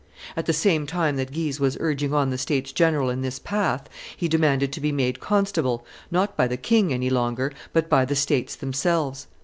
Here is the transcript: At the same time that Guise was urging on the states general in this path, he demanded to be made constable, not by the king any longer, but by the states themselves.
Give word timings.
At 0.35 0.47
the 0.47 0.51
same 0.51 0.87
time 0.87 1.15
that 1.17 1.31
Guise 1.31 1.59
was 1.59 1.77
urging 1.79 2.11
on 2.11 2.31
the 2.31 2.37
states 2.39 2.71
general 2.71 3.11
in 3.11 3.21
this 3.21 3.37
path, 3.37 3.87
he 4.17 4.27
demanded 4.27 4.73
to 4.73 4.81
be 4.81 4.91
made 4.91 5.19
constable, 5.19 5.85
not 6.09 6.35
by 6.35 6.47
the 6.47 6.57
king 6.57 6.91
any 6.91 7.11
longer, 7.11 7.53
but 7.71 7.87
by 7.87 8.05
the 8.05 8.15
states 8.15 8.55
themselves. 8.55 9.27